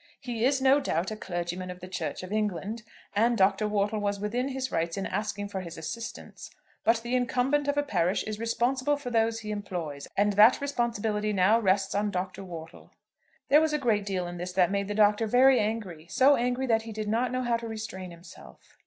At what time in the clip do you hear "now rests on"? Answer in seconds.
11.33-12.09